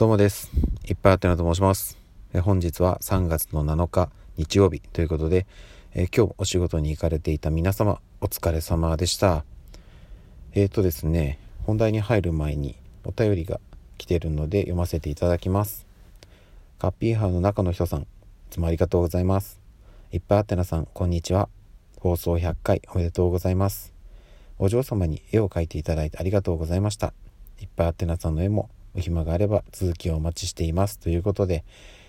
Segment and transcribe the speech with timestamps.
[0.00, 0.50] どうもです。
[0.88, 1.98] いっぱいあってなと申します。
[2.32, 5.46] え本日は3月の7日日曜日ということで、
[5.94, 9.44] え今日お仕事に行かれていた皆様お疲れ様でした。
[10.54, 13.60] えっ、ー、とですね、本題に入る前にお便りが
[13.98, 15.86] 来てるので読ませていただきます。
[16.78, 18.06] カッピーハーの中の人さん、い
[18.48, 19.60] つもありがとうございます。
[20.12, 21.50] いっぱいあってなさん、こんにちは。
[21.98, 23.92] 放送100回おめでとうございます。
[24.58, 27.12] お嬢様に絵を描いていただいてありがとうございました。
[27.60, 30.98] いっぱいあってなさんの絵もお暇があれば続きをお待ちしています。
[30.98, 31.64] ということで、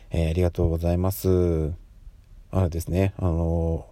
[0.10, 1.74] えー、ありがとうございます。
[2.52, 3.86] あのですね、あの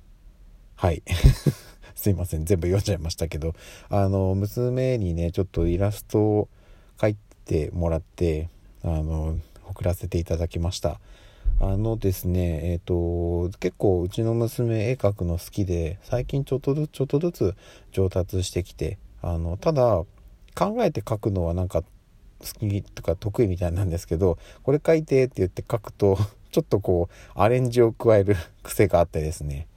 [0.78, 1.04] ー、はい。
[1.96, 2.46] すいません。
[2.46, 3.54] 全部読んじゃいましたけど、
[3.90, 6.50] あの、娘にね、ちょっとイラストを
[6.98, 8.50] 描いてもらって、
[8.84, 9.38] あの、
[9.70, 11.00] 送らせていただきました。
[11.62, 17.56] あのですね、えっ、ー、と、結構うちの娘絵描くの好きで、最近ちょっとずつ、ちょっとずつ
[17.92, 20.06] 上達してきて、あの、ただ、
[20.56, 21.84] 考えて描くのはなんか
[22.40, 26.18] 好きとか得意みたいなんですけどこれ書いてって言って書くと
[26.52, 29.68] ちょっとこうアレンジを加える癖があってですね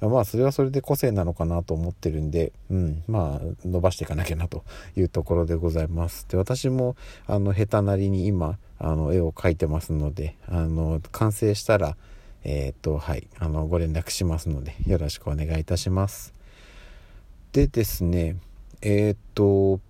[0.00, 4.64] まあそれはそれで個性なのかなと思ってるんで、うん、まあ伸ばしていかなきゃなと
[4.96, 6.26] いうところでございます。
[6.28, 11.96] で私もあの下手なりに今あの絵を描いてますのであの完成したら
[12.44, 16.32] えっ、とはいあのご連絡しますのでよろしくお願いいたします。
[17.52, 18.36] でですね
[18.80, 19.80] えっ、と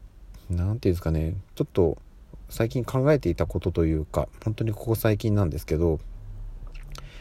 [0.50, 1.98] 何て言うんですかねちょっと
[2.50, 6.00] 最近考えていたことというか本当にここ最近なんですけど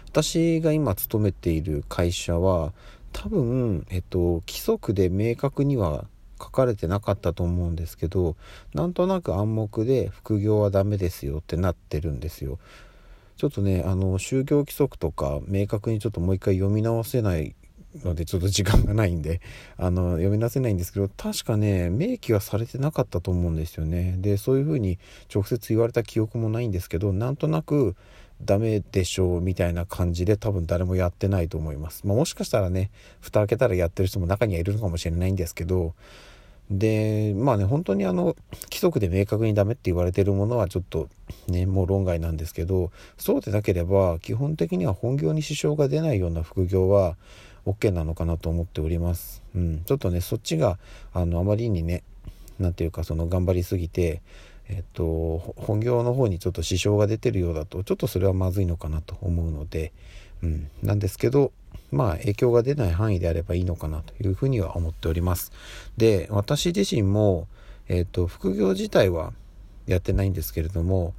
[0.09, 2.73] 私が今勤めている会社は
[3.13, 6.05] 多分、えっと、規則で明確には
[6.39, 8.35] 書かれてなかったと思うんですけど
[8.73, 12.59] なんとなく暗黙で副業はダメですよってなってるんですよ。
[13.35, 17.55] ちょっとねあの就業規則とか明確にちょっともう一回読み直せない
[18.03, 19.41] のでちょっと時間がないんで
[19.77, 24.15] あの読み出せないんですけど確かね明記はされてなかったと思うんですよね。
[24.19, 24.99] でそういうふうに
[25.33, 27.95] 直接言われた記憶もないんですけどなんとなく
[28.41, 35.93] ダメでしょうみたいな感じで多分誰もやってないと思います、まあ、もしかしたらね蓋開けたらやってる人も中にはいるのかもしれないんですけど
[36.69, 38.35] でまあね本当にあの
[38.65, 41.09] 規則で明確にダメって言われてるものはちょっと
[41.47, 47.17] ねもう論外なんですけどそうでなければ基本的には本業に支障が出ないような副業は
[47.71, 49.43] OK なのかなと思っております。
[49.55, 50.77] うん、ちょっとねそっちが
[51.13, 52.03] あのあまりにね
[52.59, 54.21] 何ていうかその頑張りすぎて
[54.69, 59.91] えっと本業の方にちょっと支障が出てるようだとちょっとそれはまずいのかなと思うので、
[60.43, 61.51] うん、なんですけど
[61.91, 65.51] まあ影響が出ない範囲であればいいのかなというふうには思っております。
[65.97, 67.47] で私自身も、
[67.87, 69.33] えっと、副業自体は
[69.87, 71.13] やってないんですけれども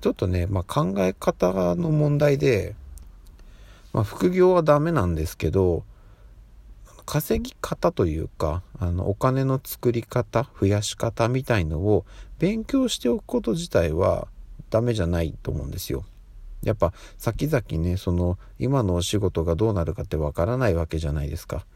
[0.00, 2.74] ちょっとね、まあ、考え方の問題で
[3.92, 5.84] まあ、副業はダメなんですけど
[7.06, 12.04] 稼ぎ方というかあのお金の作り方増やし方みたいのを
[12.38, 14.28] 勉強しておくこと自体は
[14.70, 16.04] ダメじゃないと思うんですよ。
[16.62, 21.66] やっぱ先々ねその今のお仕事がどうなるかってわからないわけじゃないですか。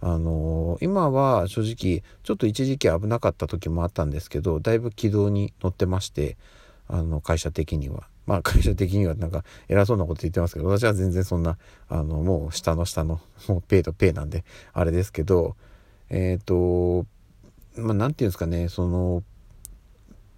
[0.00, 6.38] あのー、今は正直ちょっと一時期危なかった時もあったんですけどだいぶ軌道に乗ってまして
[6.88, 11.58] あの会社的にはまあ会社的にはなんか偉そうなこと言ってますけど、私は全然そんな、
[11.88, 15.56] あの、もう下の下の、もうペイとペイなんで、あれですけど、
[16.08, 17.06] えっ、ー、と、
[17.76, 19.22] まあなんていうんですかね、その、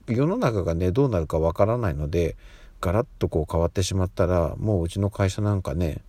[0.08, 2.36] 世の中がね、どうなるかわからないので、
[2.80, 6.02] ガラッとこう変わってしまったら、もううちの会社なんかね、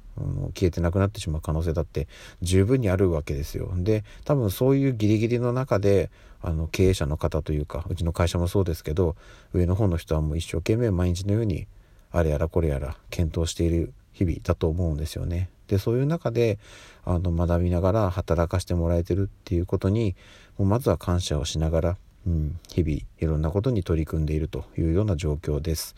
[0.53, 2.07] 消えてなくなってしまう可能性だって
[2.41, 3.72] 十分にあるわけですよ。
[3.75, 9.16] で多分そういうギリギリの中であの経営者の方というかうちの会社もそうですけど
[9.53, 11.68] 上の方の人はもう一生懸命毎日のように
[12.12, 15.50] あれやらこれやら検討している日々だと思うんですよね。
[15.68, 16.59] でそういう中で
[17.06, 20.16] あの学びながら働かせてもらえてるっていうことに
[20.57, 21.97] もうまずは感謝をしながら、
[22.28, 25.96] うん、日々いろんなことに取り組んでいるというような状況です。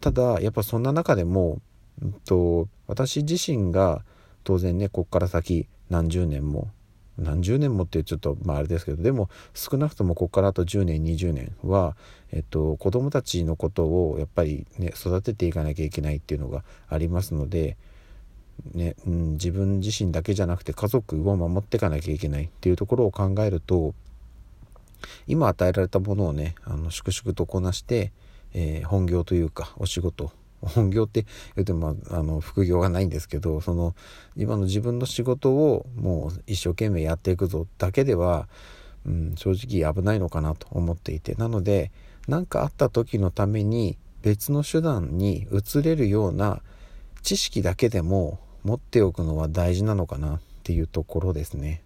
[0.00, 1.60] ただやっぱそんな中でも
[2.24, 4.02] と、私自身が
[4.42, 6.68] 当然ねこっから先何十年も
[7.18, 11.96] 何十年もってちょっとまああれですけどでも少なくともここからあと10年20年は、
[12.32, 17.76] えっと、子どもたちのことをやっぱりね育てていかなきゃいけないっていうのがありますので、
[18.72, 23.94] ねうん、自分自身だけじゃなくて家族を守っていかなきゃいけないっていうところを考えると
[25.26, 28.12] 今与えられたものをねあの粛々とこなして、
[28.54, 30.32] えー、本業というかお仕事
[30.66, 31.26] 本業って
[31.56, 33.94] 言うてもあの副業がないんですけどその
[34.36, 38.48] 今の自分の仕事をもう一生懸命やっていくぞだけでは、
[39.06, 41.90] うん、正直危ないのかなと思っていてなので
[42.28, 46.62] 何かあった時のために別の手段に移れるような
[47.22, 51.82] 知識だけでも持っておくのは大事なのかなっていうところですね。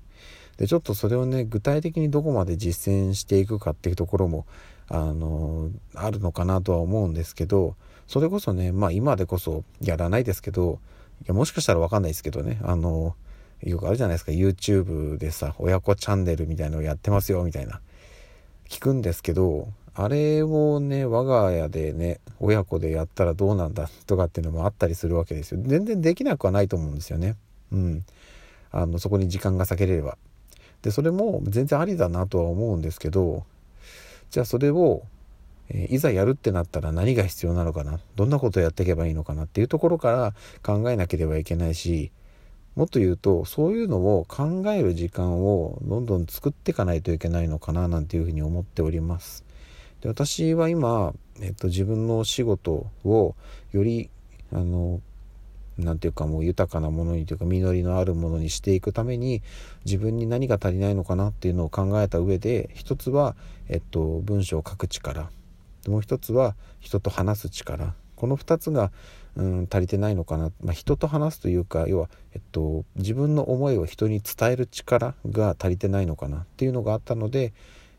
[0.59, 4.45] でちょっとそれをね具体的にどこまで実践していくかっていうところも
[4.89, 7.77] あのあるのかなとは思うんですけど
[8.09, 10.81] それこそねまあ今でこそやらないですけど
[11.23, 13.15] いやもしかしたら分かんないですけどねあの
[13.63, 17.81] よくあるじゃないですか YouTube でさ親子チャンネルみたいのをやってますよみたいな。
[18.69, 25.61] 聞くんですけどあれをね我が家でね親子でやったらどうなんだとかっていうのもあったりするわけですよ。
[25.65, 27.37] 全然できなくはないと思うんですよね。
[27.73, 28.05] うん。
[28.71, 30.17] あのそこに時間が割けれれば。
[30.83, 33.45] でそれも全然ありだなとは思うんですけど
[34.31, 35.03] じゃあそれを、
[35.71, 38.01] えー、いざやるってなったら何が必要なのかな？
[38.17, 42.11] どんなことをやっていけばいいのかなっていうところから考えなければいけないし
[42.75, 49.45] もっと言うとそういうのを考える時間をどんどん作っていかないといけないのかななんていうふうに思っております。
[50.01, 53.35] で私は今、えっと、自分の仕事を
[53.73, 54.11] より
[54.53, 55.01] あの
[55.77, 59.43] 何て言うかもう豊かなものにというか実りのあるものにしていくために
[59.85, 63.35] 自分に何が足りないのかなっていうのを考えた上で一つは、
[63.69, 65.31] えっと、文章を書く力
[65.89, 67.95] もう一つは人と話す力。
[68.17, 68.91] この2つが、
[69.37, 76.39] うん、足りてないのかな、まあ、人と話すというか要は、えっと、自分の思いを人に伝える力が足りてないのかな。
[76.39, 77.53] っていうのがあったので、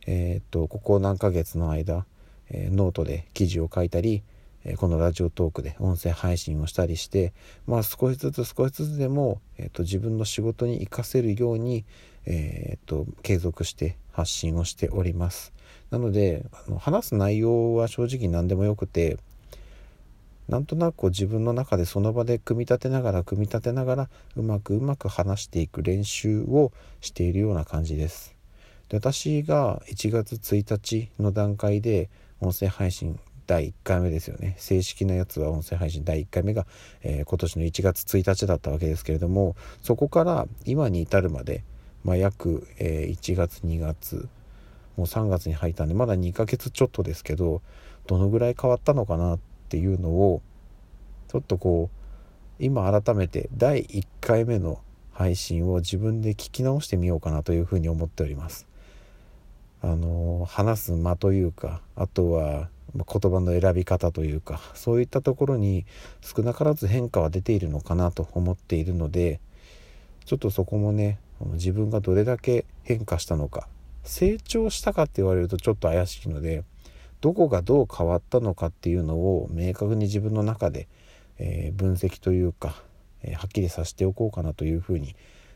[0.08, 2.06] えー、っとここ何ヶ月の間、
[2.50, 4.24] えー、ノートで記事を書いたり
[4.66, 7.34] えこのラジオトークで音声配信をしたりして、
[7.66, 11.86] まあ、少しずつ少しずつでも、えーと、自分の仕事に活かせるように、
[12.30, 15.52] えーと、継続して発信をしております。
[15.90, 19.18] なのであの話す内容は正直何でもよくて
[20.48, 26.72] なんとなく自分の中でその場で組み立てながら組み立てながらうまくうまく話していく練習を
[27.02, 28.36] しているような感じです。
[28.90, 32.10] で私が1月1日の段階で
[32.40, 36.68] 音声配信第1回目ですよね正式なやつは音声配信第1回目が、
[37.02, 41.64] えー、今年の1月1日だったわけですけれどもそこから今に至るまで、
[42.04, 44.30] まあ、約、え、1月2月
[45.00, 47.62] もう3月に入ったんでまだ2ヶ月ちょっとですけど
[48.06, 50.42] どのぐらい変わったのかなっていうのを
[51.30, 54.82] ちょっとこう今改めて第1回目の
[55.14, 58.68] 配信を自分で聞き直してみようかなというふうに思っております。
[59.82, 65.86] あの話す間というかあとは言葉の選び方というかそういったところに
[66.22, 69.40] 少なからず変化は出ているのかなと思っているので
[70.26, 71.20] ちょっとそこもね
[71.54, 73.68] 自分がどれだけ変化したのか。
[74.04, 76.64] 成長したかって言われるとちょっと怪しいので
[77.22, 80.88] どこがどう変わったのかっていうのを明確に自分の中で、
[81.38, 82.76] えー、分析というか、
[83.24, 85.16] えー、はっきりさせておこうかなというふうに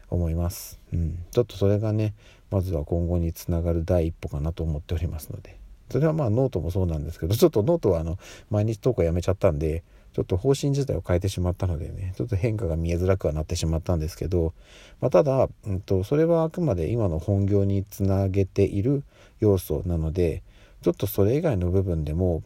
[0.09, 2.13] 思います、うん、ちょっとそれがね
[2.51, 5.57] まずは今後につながる第一歩かなと思っておりますので。
[5.89, 8.18] それはまあノートもそうなんですけどちょっとノートはあの
[8.50, 9.83] 毎日投稿やめちゃったんで
[10.13, 14.54] ちょっと方針自体を変えてしまったのでねちょっと変化が見えづらくはなってしまったんですけど、
[15.01, 19.04] まあ、ただ、うんと、それはあくまで今の本業につなげている
[19.39, 20.44] 要素なので
[20.81, 22.44] ちょっとそれ以外の部分でも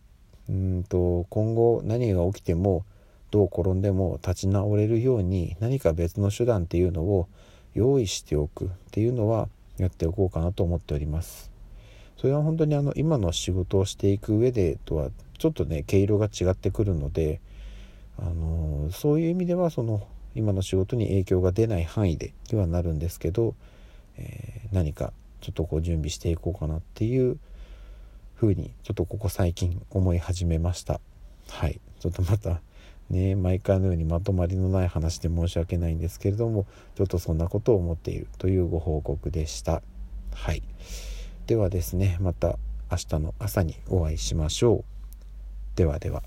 [0.49, 2.85] うんと今後何が起きても
[3.31, 7.27] どう転んでも立ち直れるように何か別の手段っていうのを
[7.73, 11.51] 用意しておくっていうのはやっておこうかなと思っております。
[12.17, 17.41] それは本当にあの今の仕事をしていく上でとはちょっとね毛色が違ってくるので、
[18.19, 23.55] あのそういう意味ではその今の仕事に影響が出ない範囲でにはなるんですけど、
[24.17, 27.37] えー、何かちょっとこう準備していこうかなっていう
[28.35, 30.99] ふうにちょっとここ最近思い始めました。
[31.49, 31.79] はい。
[31.99, 32.61] ちょっとまた
[33.09, 39.81] ね毎回のようにまとまりのない話で申し訳ないんですけれどもちょっとそんなことを思っているというご報告でした。
[40.33, 40.61] はい。
[41.47, 42.59] ではですねまた
[42.91, 44.83] 明日の朝にお会いしましょう。
[45.75, 46.21] ではでは。